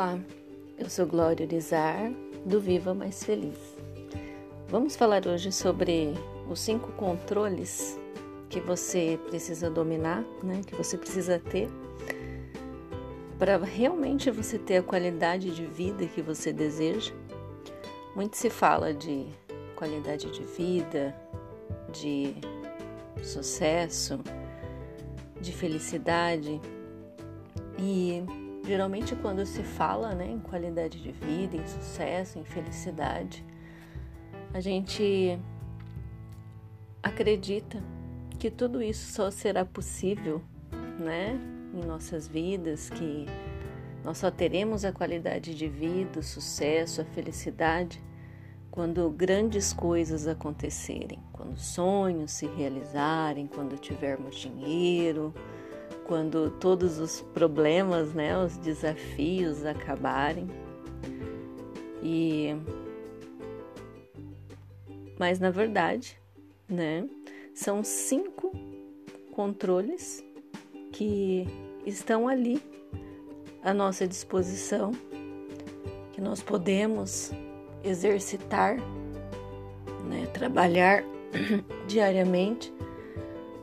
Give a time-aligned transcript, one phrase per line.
[0.00, 0.18] Olá,
[0.78, 2.10] eu sou Glória Urizar,
[2.46, 3.58] do Viva Mais Feliz.
[4.66, 6.14] Vamos falar hoje sobre
[6.48, 8.00] os cinco controles
[8.48, 10.62] que você precisa dominar, né?
[10.66, 11.68] que você precisa ter
[13.38, 17.12] para realmente você ter a qualidade de vida que você deseja.
[18.16, 19.26] Muito se fala de
[19.76, 21.14] qualidade de vida,
[21.92, 22.34] de
[23.22, 24.18] sucesso,
[25.38, 26.58] de felicidade
[27.78, 28.24] e
[28.70, 33.44] Geralmente, quando se fala né, em qualidade de vida, em sucesso, em felicidade,
[34.54, 35.36] a gente
[37.02, 37.82] acredita
[38.38, 40.40] que tudo isso só será possível
[41.00, 41.36] né,
[41.74, 43.26] em nossas vidas, que
[44.04, 48.00] nós só teremos a qualidade de vida, o sucesso, a felicidade
[48.70, 55.34] quando grandes coisas acontecerem, quando sonhos se realizarem, quando tivermos dinheiro,
[56.10, 60.48] quando todos os problemas, né, os desafios acabarem.
[62.02, 62.56] E
[65.16, 66.20] mas na verdade,
[66.68, 67.08] né,
[67.54, 68.50] são cinco
[69.30, 70.20] controles
[70.90, 71.46] que
[71.86, 72.60] estão ali
[73.62, 74.90] à nossa disposição,
[76.12, 77.30] que nós podemos
[77.84, 78.78] exercitar,
[80.08, 81.04] né, trabalhar
[81.86, 82.74] diariamente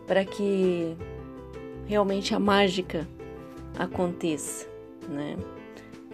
[0.05, 0.95] para que
[1.87, 3.07] realmente a mágica
[3.77, 4.67] aconteça,
[5.07, 5.37] né?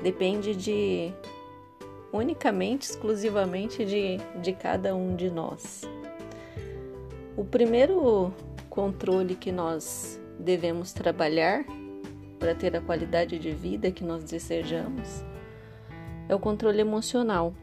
[0.02, 1.12] Depende de
[2.12, 5.82] unicamente, exclusivamente de, de cada um de nós.
[7.36, 8.32] O primeiro
[8.70, 11.66] controle que nós devemos trabalhar
[12.38, 15.24] para ter a qualidade de vida que nós desejamos
[16.30, 17.54] é o controle emocional.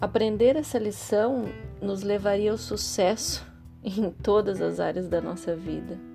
[0.00, 1.44] Aprender essa lição
[1.80, 3.46] nos levaria ao sucesso
[3.84, 6.11] em todas as áreas da nossa vida.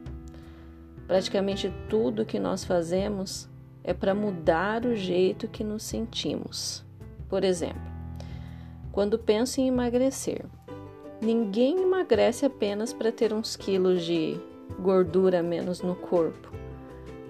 [1.07, 3.49] Praticamente tudo que nós fazemos
[3.83, 6.85] é para mudar o jeito que nos sentimos.
[7.29, 7.81] Por exemplo,
[8.91, 10.45] quando penso em emagrecer,
[11.21, 14.37] ninguém emagrece apenas para ter uns quilos de
[14.79, 16.51] gordura menos no corpo,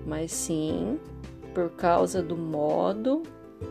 [0.05, 0.99] mas sim
[1.53, 3.21] por causa do modo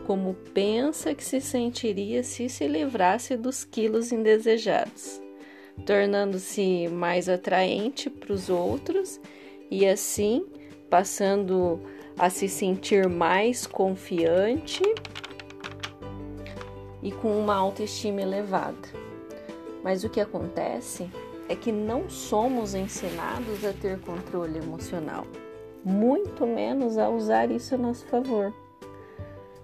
[0.05, 5.21] como pensa que se sentiria se se livrasse dos quilos indesejados,
[5.85, 9.19] tornando-se mais atraente para os outros
[9.69, 10.45] e assim
[10.89, 11.79] passando
[12.17, 14.81] a se sentir mais confiante
[17.01, 18.87] e com uma autoestima elevada.
[19.83, 21.09] Mas o que acontece
[21.47, 25.25] é que não somos ensinados a ter controle emocional,
[25.83, 28.53] muito menos a usar isso a nosso favor.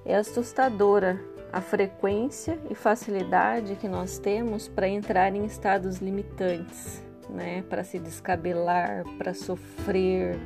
[0.05, 1.19] É assustadora
[1.51, 8.00] a frequência e facilidade que nós temos para entrar em estados limitantes né, para se
[8.00, 10.38] descabelar, para sofrer,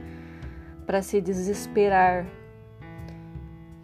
[0.86, 2.26] para se desesperar.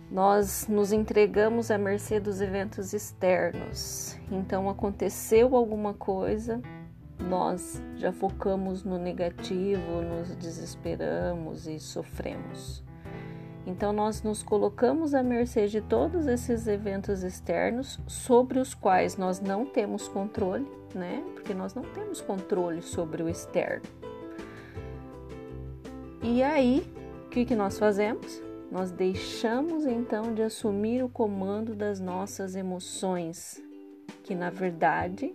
[0.09, 4.17] Nós nos entregamos à mercê dos eventos externos.
[4.31, 6.61] Então aconteceu alguma coisa,
[7.19, 12.83] nós já focamos no negativo, nos desesperamos e sofremos.
[13.65, 19.39] Então, nós nos colocamos à mercê de todos esses eventos externos sobre os quais nós
[19.39, 21.23] não temos controle, né?
[21.33, 23.83] Porque nós não temos controle sobre o externo.
[26.21, 26.85] E aí,
[27.25, 28.41] o que, que nós fazemos?
[28.69, 33.61] Nós deixamos então de assumir o comando das nossas emoções,
[34.23, 35.33] que na verdade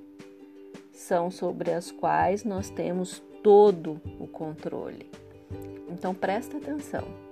[0.93, 5.09] são sobre as quais nós temos todo o controle.
[5.89, 7.28] Então, presta atenção.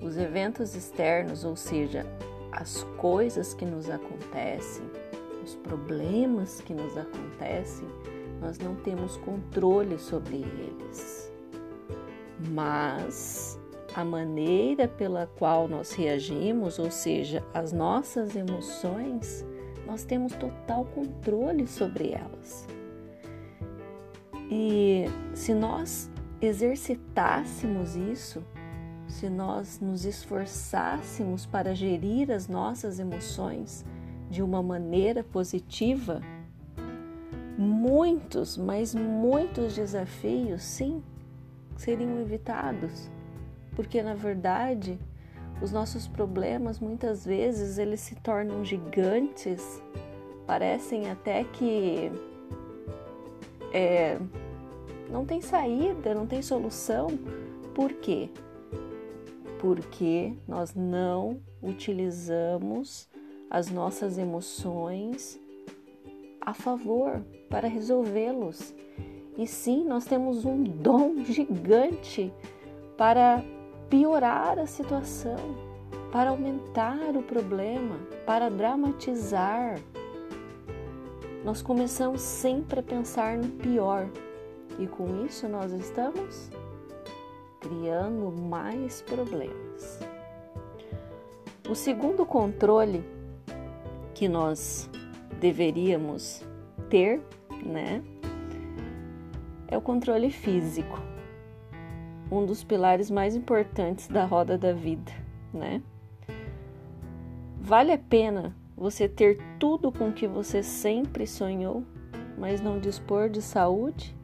[0.00, 2.06] Os eventos externos, ou seja,
[2.52, 4.84] as coisas que nos acontecem,
[5.42, 7.88] os problemas que nos acontecem,
[8.40, 11.32] nós não temos controle sobre eles.
[12.50, 13.58] Mas
[13.94, 19.44] a maneira pela qual nós reagimos, ou seja, as nossas emoções,
[19.86, 22.66] nós temos total controle sobre elas.
[24.50, 28.42] E se nós exercitássemos isso,
[29.14, 33.84] se nós nos esforçássemos para gerir as nossas emoções
[34.28, 36.20] de uma maneira positiva,
[37.56, 41.00] muitos, mas muitos desafios, sim,
[41.76, 43.08] seriam evitados,
[43.76, 44.98] porque na verdade
[45.62, 49.80] os nossos problemas muitas vezes eles se tornam gigantes,
[50.44, 52.10] parecem até que
[53.72, 54.18] é,
[55.08, 57.06] não tem saída, não tem solução.
[57.76, 58.28] Por quê?
[59.64, 63.08] Porque nós não utilizamos
[63.48, 65.40] as nossas emoções
[66.38, 68.74] a favor para resolvê-los.
[69.38, 72.30] E sim, nós temos um dom gigante
[72.98, 73.42] para
[73.88, 75.38] piorar a situação,
[76.12, 77.96] para aumentar o problema,
[78.26, 79.80] para dramatizar.
[81.42, 84.10] Nós começamos sempre a pensar no pior
[84.78, 86.50] e com isso nós estamos
[87.64, 89.98] criando mais problemas.
[91.66, 93.02] O segundo controle
[94.12, 94.90] que nós
[95.40, 96.44] deveríamos
[96.90, 97.22] ter,
[97.64, 98.02] né,
[99.66, 101.00] é o controle físico,
[102.30, 105.12] um dos pilares mais importantes da roda da vida,
[105.52, 105.82] né?
[107.58, 111.82] Vale a pena você ter tudo com que você sempre sonhou,
[112.36, 114.14] mas não dispor de saúde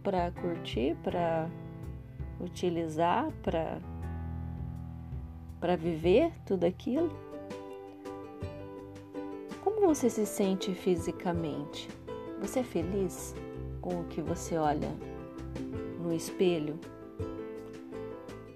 [0.00, 1.50] para curtir, para
[2.44, 3.78] utilizar, para
[5.64, 7.10] para viver tudo aquilo?
[9.62, 11.88] Como você se sente fisicamente?
[12.42, 13.34] Você é feliz
[13.80, 14.90] com o que você olha
[15.98, 16.78] no espelho?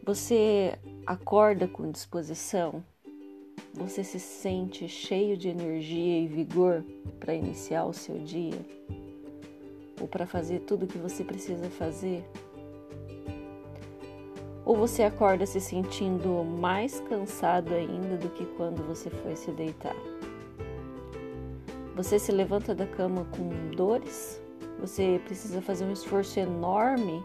[0.04, 2.84] Você acorda com disposição?
[3.72, 6.84] Você se sente cheio de energia e vigor
[7.18, 8.60] para iniciar o seu dia?
[9.98, 12.22] Ou para fazer tudo o que você precisa fazer?
[14.68, 19.96] Ou você acorda se sentindo mais cansado ainda do que quando você foi se deitar?
[21.96, 24.38] Você se levanta da cama com dores?
[24.78, 27.24] Você precisa fazer um esforço enorme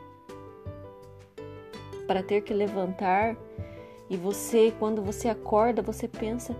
[2.08, 3.36] para ter que levantar
[4.10, 6.56] e você, quando você acorda, você pensa: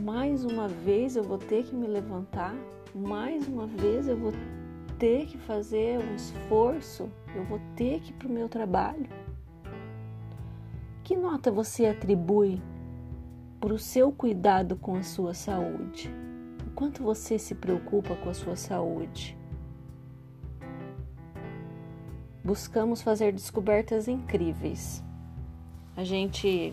[0.00, 2.56] mais uma vez eu vou ter que me levantar,
[2.94, 4.32] mais uma vez eu vou
[4.98, 7.06] ter que fazer um esforço,
[7.36, 9.21] eu vou ter que ir para o meu trabalho.
[11.12, 12.58] Que nota você atribui
[13.60, 16.10] para o seu cuidado com a sua saúde?
[16.66, 19.36] O quanto você se preocupa com a sua saúde?
[22.42, 25.04] Buscamos fazer descobertas incríveis.
[25.98, 26.72] A gente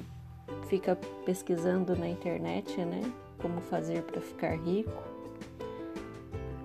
[0.70, 0.96] fica
[1.26, 3.02] pesquisando na internet, né?
[3.40, 5.04] Como fazer para ficar rico.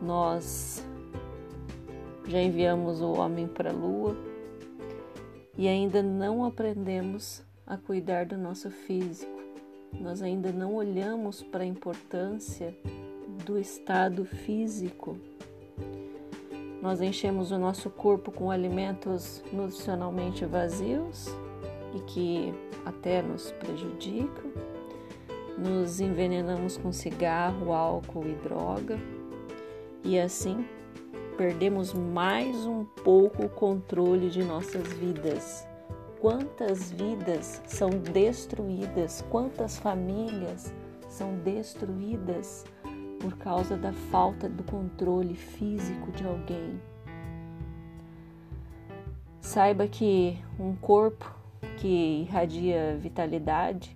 [0.01, 0.87] Nós
[2.29, 4.17] já enviamos o homem para a lua
[5.59, 9.43] e ainda não aprendemos a cuidar do nosso físico.
[10.01, 12.77] Nós ainda não olhamos para a importância
[13.47, 15.17] do estado físico.
[16.83, 21.29] Nós enchemos o nosso corpo com alimentos nutricionalmente vazios
[21.95, 22.53] e que
[22.85, 24.53] até nos prejudicam.
[25.57, 28.99] Nos envenenamos com cigarro, álcool e droga.
[30.03, 30.67] E assim
[31.39, 35.67] perdemos mais um pouco o controle de nossas vidas
[36.25, 40.73] quantas vidas são destruídas, quantas famílias
[41.07, 42.65] são destruídas
[43.21, 46.81] por causa da falta do controle físico de alguém.
[49.39, 51.31] Saiba que um corpo
[51.77, 53.95] que irradia vitalidade,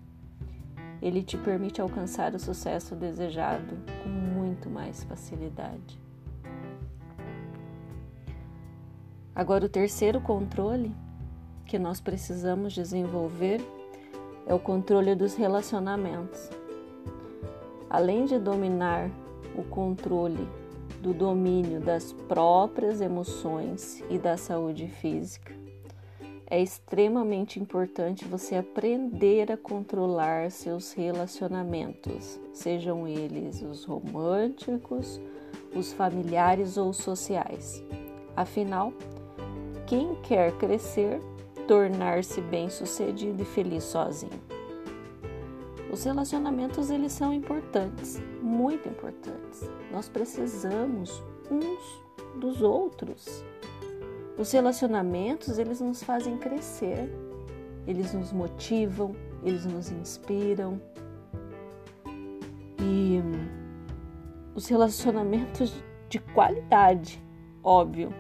[1.01, 5.99] ele te permite alcançar o sucesso desejado com muito mais facilidade.
[9.35, 10.95] Agora, o terceiro controle
[11.69, 13.61] que nós precisamos desenvolver
[14.47, 16.50] é o controle dos relacionamentos.
[17.91, 19.11] Além de dominar
[19.55, 20.49] o controle
[21.03, 25.53] do domínio das próprias emoções e da saúde física,
[26.50, 35.21] é extremamente importante você aprender a controlar seus relacionamentos, sejam eles os românticos,
[35.76, 37.85] os familiares ou sociais.
[38.35, 38.95] Afinal,
[39.87, 41.21] quem quer crescer
[41.69, 44.41] tornar-se bem-sucedido e feliz sozinho.
[45.93, 49.71] Os relacionamentos eles são importantes, muito importantes.
[49.93, 53.45] Nós precisamos uns dos outros.
[54.39, 57.11] Os relacionamentos eles nos fazem crescer,
[57.87, 60.81] eles nos motivam, eles nos inspiram.
[62.81, 63.21] E
[64.55, 65.75] os relacionamentos
[66.09, 67.23] de qualidade,
[67.63, 68.11] óbvio.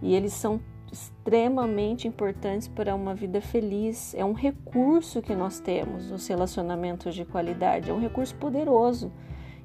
[0.00, 0.60] E eles são
[0.96, 4.14] extremamente importantes para uma vida feliz.
[4.14, 7.90] É um recurso que nós temos, os relacionamentos de qualidade.
[7.90, 9.12] É um recurso poderoso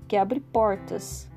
[0.07, 1.29] que abre portas,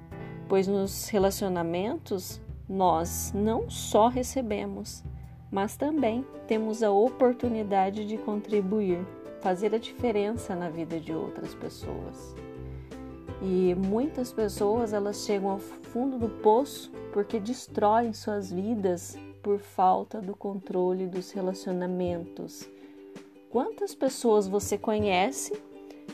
[0.48, 5.04] pois nos relacionamentos nós não só recebemos,
[5.50, 9.06] mas também temos a oportunidade de contribuir,
[9.40, 12.34] fazer a diferença na vida de outras pessoas.
[13.40, 20.22] E muitas pessoas elas chegam ao fundo do poço porque destroem suas vidas por falta
[20.22, 22.66] do controle dos relacionamentos.
[23.50, 25.52] Quantas pessoas você conhece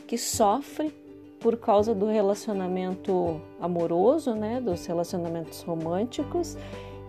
[0.05, 0.93] que sofrem
[1.39, 6.57] por causa do relacionamento amoroso, né, dos relacionamentos românticos,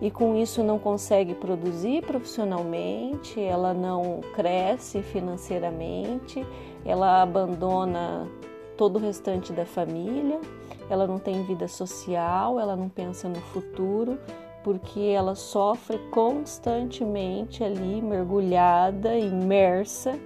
[0.01, 6.43] e com isso não consegue produzir profissionalmente, ela não cresce financeiramente,
[6.85, 8.27] ela abandona
[8.77, 10.39] todo o restante da família,
[10.89, 14.17] ela não tem vida social, ela não pensa no futuro,
[14.63, 20.17] porque ela sofre constantemente ali, mergulhada, imersa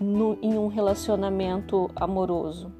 [0.00, 2.72] no, em um relacionamento amoroso.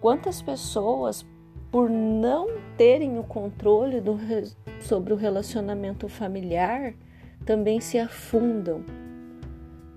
[0.00, 1.24] Quantas pessoas,
[1.70, 4.18] por não terem o controle do,
[4.80, 6.94] sobre o relacionamento familiar,
[7.44, 8.84] também se afundam,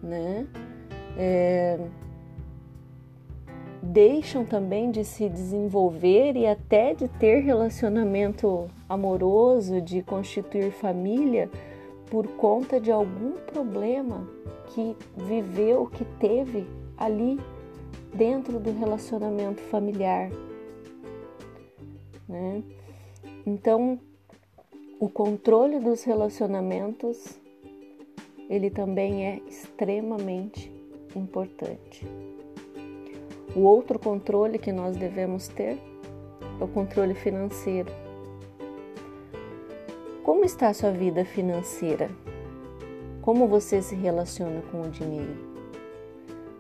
[0.02, 0.48] né?
[1.18, 1.80] É,
[3.88, 11.50] deixam também de se desenvolver e até de ter relacionamento amoroso, de constituir família,
[12.10, 14.28] por conta de algum problema
[14.74, 16.66] que viveu, que teve
[16.98, 17.40] ali
[18.14, 20.30] dentro do relacionamento familiar.
[22.28, 22.64] Né?
[23.46, 24.00] Então,
[25.00, 27.40] o controle dos relacionamentos
[28.50, 30.72] ele também é extremamente
[31.16, 32.08] importante.
[33.58, 35.80] O outro controle que nós devemos ter
[36.62, 37.92] é o controle financeiro.
[40.24, 42.08] Como está a sua vida financeira?
[43.20, 45.36] Como você se relaciona com o dinheiro?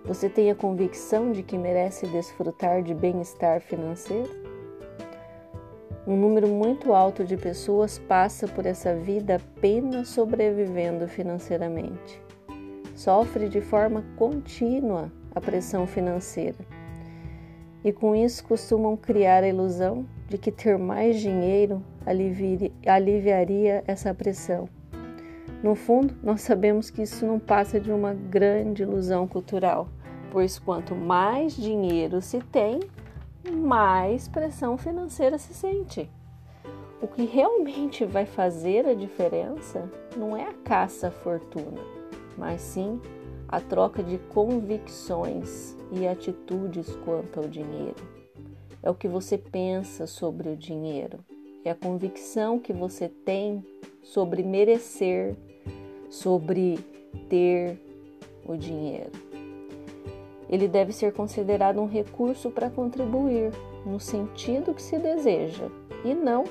[0.05, 4.31] Você tem a convicção de que merece desfrutar de bem-estar financeiro?
[6.07, 12.19] Um número muito alto de pessoas passa por essa vida apenas sobrevivendo financeiramente.
[12.95, 16.57] Sofre de forma contínua a pressão financeira
[17.83, 21.83] e com isso costumam criar a ilusão de que ter mais dinheiro
[22.85, 24.67] aliviaria essa pressão.
[25.63, 29.87] No fundo, nós sabemos que isso não passa de uma grande ilusão cultural,
[30.31, 32.79] pois quanto mais dinheiro se tem,
[33.51, 36.09] mais pressão financeira se sente.
[37.01, 41.81] O que realmente vai fazer a diferença não é a caça à fortuna,
[42.37, 42.99] mas sim
[43.47, 47.95] a troca de convicções e atitudes quanto ao dinheiro.
[48.83, 51.19] É o que você pensa sobre o dinheiro,
[51.63, 53.63] é a convicção que você tem
[54.03, 55.35] sobre merecer,
[56.09, 56.79] sobre
[57.29, 57.79] ter
[58.45, 59.11] o dinheiro.
[60.49, 63.51] Ele deve ser considerado um recurso para contribuir
[63.85, 65.69] no sentido que se deseja
[66.05, 66.45] e não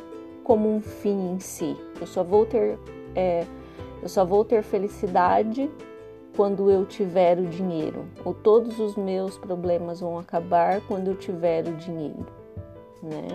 [0.45, 1.75] como um fim em si.
[2.01, 2.79] Eu só vou ter,
[3.15, 3.47] é,
[4.03, 5.71] eu só vou ter felicidade
[6.37, 11.67] quando eu tiver o dinheiro, ou todos os meus problemas vão acabar quando eu tiver
[11.67, 12.27] o dinheiro,
[13.03, 13.29] né?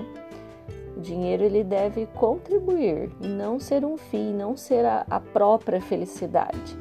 [0.95, 5.81] O dinheiro ele deve contribuir e não ser um fim, não ser a, a própria
[5.81, 6.77] felicidade.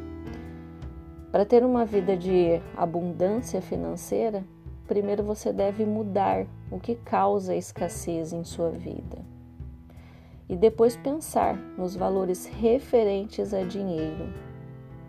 [1.32, 4.44] Para ter uma vida de abundância financeira,
[4.86, 9.18] primeiro você deve mudar o que causa a escassez em sua vida.
[10.48, 14.49] E depois pensar nos valores referentes a dinheiro,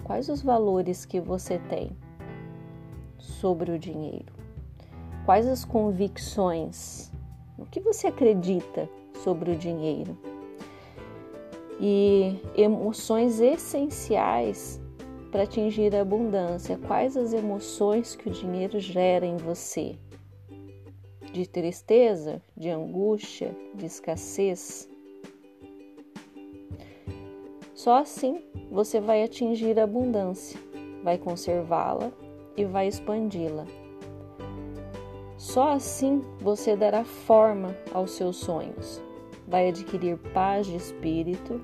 [0.04, 1.92] Quais os valores que você tem
[3.18, 4.34] sobre o dinheiro?
[5.26, 7.12] Quais as convicções?
[7.58, 8.90] O que você acredita
[9.24, 10.18] sobre o dinheiro?
[11.80, 14.82] E emoções essenciais
[15.32, 16.78] para atingir a abundância.
[16.78, 19.96] Quais as emoções que o dinheiro gera em você?
[21.32, 24.91] De tristeza, de angústia, de escassez?
[27.82, 30.60] Só assim você vai atingir a abundância,
[31.04, 32.12] vai conservá-la
[32.56, 33.66] e vai expandi-la.
[35.36, 39.02] Só assim você dará forma aos seus sonhos,
[39.48, 41.60] vai adquirir paz de espírito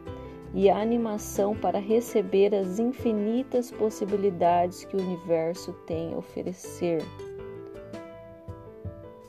[0.56, 7.04] e animação para receber as infinitas possibilidades que o universo tem a oferecer.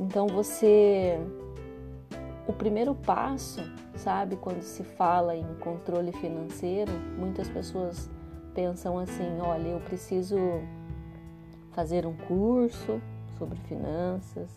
[0.01, 1.21] Então você
[2.49, 3.63] o primeiro passo
[3.99, 4.37] sabe?
[4.37, 8.11] Quando se fala em controle financeiro, muitas pessoas
[8.55, 10.37] pensam assim: olha, eu preciso
[11.73, 13.01] fazer um curso
[13.37, 14.51] sobre finanças,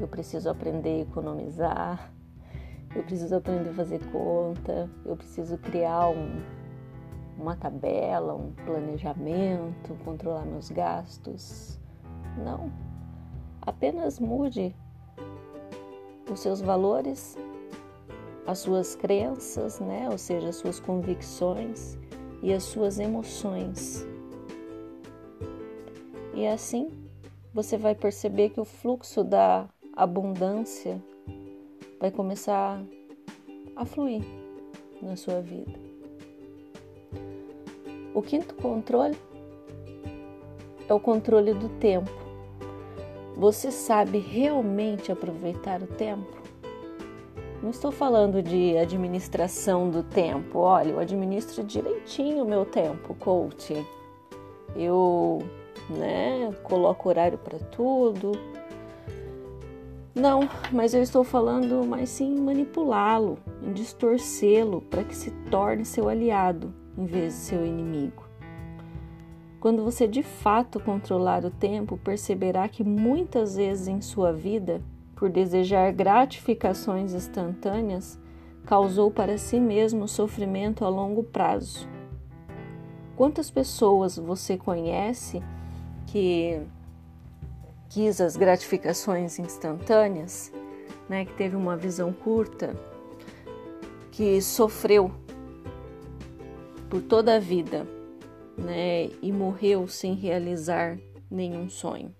[0.00, 2.12] eu preciso aprender a economizar,
[2.94, 6.40] eu preciso aprender a fazer conta, eu preciso criar um,
[7.38, 11.78] uma tabela, um planejamento, controlar meus gastos.
[12.38, 12.70] Não.
[13.60, 14.74] Apenas mude
[16.30, 17.36] os seus valores
[18.46, 20.08] as suas crenças, né?
[20.08, 21.98] ou seja, as suas convicções
[22.42, 24.06] e as suas emoções.
[26.32, 26.88] E assim
[27.52, 31.02] você vai perceber que o fluxo da abundância
[31.98, 32.80] vai começar
[33.74, 34.22] a fluir
[35.02, 35.72] na sua vida.
[38.14, 39.16] O quinto controle
[40.88, 42.25] é o controle do tempo.
[43.36, 46.36] Você sabe realmente aproveitar o tempo?
[47.62, 50.58] Não estou falando de administração do tempo.
[50.58, 53.84] Olha, eu administro direitinho o meu tempo, coach.
[54.74, 55.42] Eu
[55.90, 56.52] né?
[56.62, 58.32] Coloca horário para tudo.
[60.14, 66.08] Não, mas eu estou falando mais sim manipulá-lo, em distorcê-lo para que se torne seu
[66.08, 68.25] aliado em vez de seu inimigo.
[69.66, 74.80] Quando você de fato controlar o tempo, perceberá que muitas vezes em sua vida,
[75.16, 78.16] por desejar gratificações instantâneas,
[78.64, 81.88] causou para si mesmo sofrimento a longo prazo.
[83.16, 85.42] Quantas pessoas você conhece
[86.06, 86.62] que
[87.88, 90.52] quis as gratificações instantâneas,
[91.08, 92.72] né, que teve uma visão curta,
[94.12, 95.10] que sofreu
[96.88, 97.95] por toda a vida,
[98.56, 100.98] né, e morreu sem realizar
[101.30, 102.14] nenhum sonho.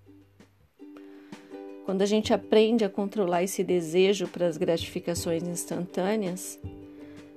[1.85, 6.59] Quando a gente aprende a controlar esse desejo para as gratificações instantâneas,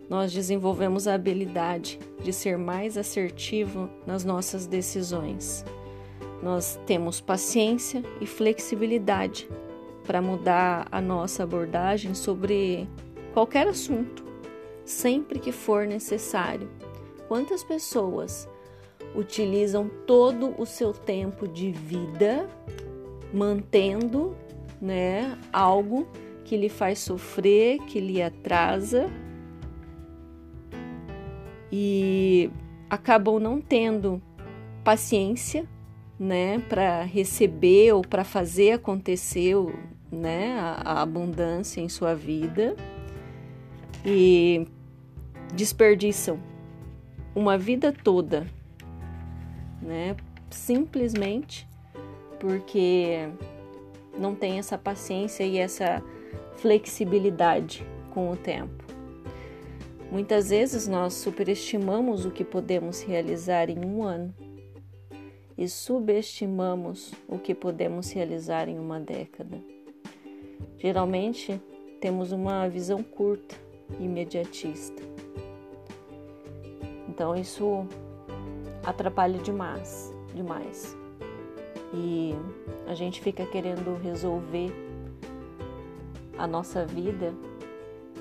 [0.09, 5.63] nós desenvolvemos a habilidade de ser mais assertivo nas nossas decisões.
[6.41, 9.47] Nós temos paciência e flexibilidade
[10.03, 12.89] para mudar a nossa abordagem sobre
[13.31, 14.25] qualquer assunto,
[14.83, 16.67] sempre que for necessário.
[17.27, 18.49] Quantas pessoas
[19.15, 22.47] utilizam todo o seu tempo de vida
[23.33, 24.35] mantendo,
[24.81, 26.07] né, algo
[26.45, 29.07] que lhe faz sofrer, que lhe atrasa
[31.71, 32.49] e
[32.89, 34.21] acabam não tendo
[34.83, 35.67] paciência,
[36.17, 39.55] né, para receber ou para fazer acontecer,
[40.11, 42.75] né, a, a abundância em sua vida
[44.05, 44.65] e
[45.53, 46.39] desperdiçam
[47.35, 48.47] uma vida toda,
[49.81, 50.15] né,
[50.49, 51.67] simplesmente
[52.39, 53.29] porque
[54.17, 56.03] não tem essa paciência e essa
[56.57, 58.83] flexibilidade com o tempo.
[60.11, 64.33] Muitas vezes nós superestimamos o que podemos realizar em um ano
[65.57, 69.59] e subestimamos o que podemos realizar em uma década.
[70.77, 71.61] Geralmente
[71.99, 73.55] temos uma visão curta,
[73.99, 75.03] imediatista.
[77.07, 77.85] Então isso
[78.83, 80.97] atrapalha demais, demais.
[81.93, 82.35] E
[82.87, 84.71] a gente fica querendo resolver
[86.37, 87.33] a nossa vida,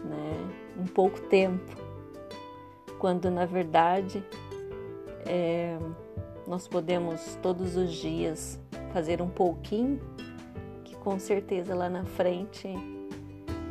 [0.04, 1.76] né, em pouco tempo,
[2.98, 4.24] quando na verdade
[5.26, 5.78] é,
[6.46, 8.58] nós podemos todos os dias
[8.92, 10.00] fazer um pouquinho,
[10.84, 12.68] que com certeza lá na frente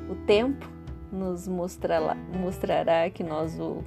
[0.10, 0.66] o tempo
[1.12, 3.84] nos mostrará, mostrará que nós o,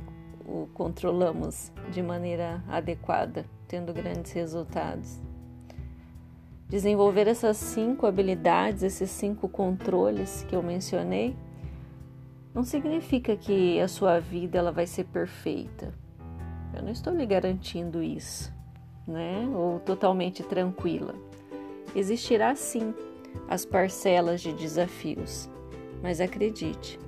[0.51, 5.21] o controlamos de maneira adequada, tendo grandes resultados.
[6.69, 11.37] Desenvolver essas cinco habilidades, esses cinco controles que eu mencionei,
[12.53, 15.95] não significa que a sua vida ela vai ser perfeita.
[16.75, 18.53] Eu não estou lhe garantindo isso,
[19.07, 19.49] né?
[19.55, 21.15] Ou totalmente tranquila.
[21.95, 22.95] Existirá sim
[23.49, 25.49] as parcelas de desafios,
[26.03, 26.99] mas acredite,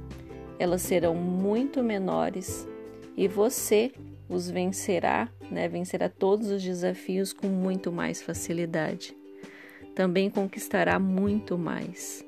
[0.58, 2.68] elas serão muito menores
[3.16, 3.92] e você
[4.28, 5.68] os vencerá, né?
[5.68, 9.14] Vencerá todos os desafios com muito mais facilidade
[9.94, 12.24] também conquistará muito mais.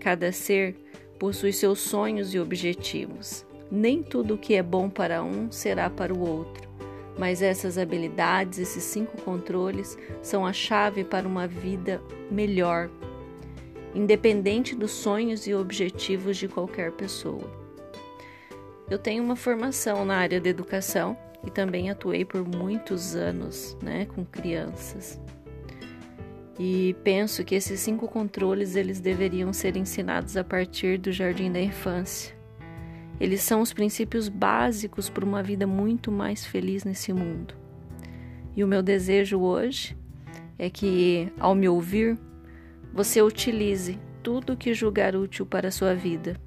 [0.00, 0.76] Cada ser
[1.18, 3.44] possui seus sonhos e objetivos.
[3.70, 6.68] Nem tudo o que é bom para um será para o outro,
[7.18, 12.90] mas essas habilidades, esses cinco controles, são a chave para uma vida melhor,
[13.94, 17.63] independente dos sonhos e objetivos de qualquer pessoa.
[18.90, 21.16] Eu tenho uma formação na área da educação
[21.46, 25.20] e também atuei por muitos anos né, com crianças.
[26.58, 31.60] E penso que esses cinco controles eles deveriam ser ensinados a partir do jardim da
[31.60, 32.34] infância.
[33.18, 37.54] Eles são os princípios básicos para uma vida muito mais feliz nesse mundo.
[38.56, 39.96] E o meu desejo hoje
[40.58, 42.18] é que, ao me ouvir,
[42.92, 46.40] você utilize tudo o que julgar útil para a sua vida.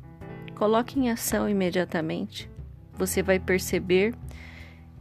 [0.57, 2.49] Coloque em ação imediatamente.
[2.93, 4.15] Você vai perceber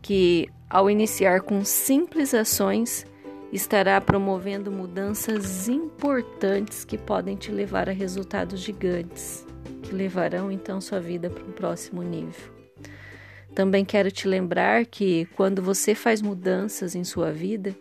[0.02, 3.06] que, ao iniciar com simples ações,
[3.50, 9.46] estará promovendo mudanças importantes que podem te levar a resultados gigantes,
[9.82, 12.52] que levarão então sua vida para um próximo nível.
[13.54, 17.74] Também quero te lembrar que quando você faz mudanças em sua vida,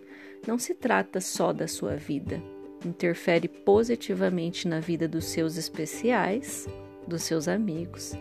[0.47, 2.41] não se trata só da sua vida,
[2.85, 6.69] interfere positivamente na vida dos seus especiais,
[7.07, 8.13] dos seus amigos,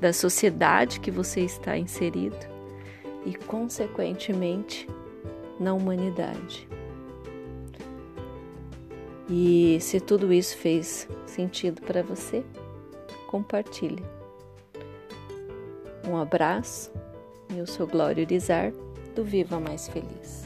[0.00, 2.36] da sociedade que você está inserido
[3.24, 4.88] e, consequentemente,
[5.58, 6.68] na humanidade.
[9.28, 12.44] E se tudo isso fez sentido para você,
[13.28, 14.04] compartilhe.
[16.06, 16.90] Um abraço.
[17.56, 18.72] Eu sou Glória Urizar,
[19.14, 20.41] do Viva Mais Feliz.